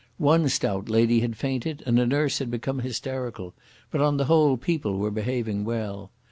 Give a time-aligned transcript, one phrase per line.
[0.17, 3.53] One stout lady had fainted, and a nurse had become hysterical,
[3.91, 6.09] but on the whole people were behaving well.